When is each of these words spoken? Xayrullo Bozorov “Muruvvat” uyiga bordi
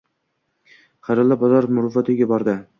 Xayrullo 1.09 1.39
Bozorov 1.45 1.77
“Muruvvat” 1.79 2.13
uyiga 2.15 2.33
bordi 2.37 2.61